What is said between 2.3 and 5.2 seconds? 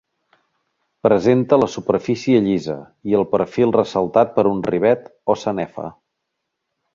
llisa i el perfil ressaltat per un rivet